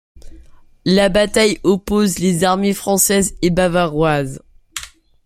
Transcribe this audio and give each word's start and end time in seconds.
La 0.87 1.09
bataille 1.09 1.59
oppose 1.63 2.17
les 2.17 2.43
armées 2.43 2.73
françaises 2.73 3.35
et 3.43 3.51
bavaroises. 3.51 4.41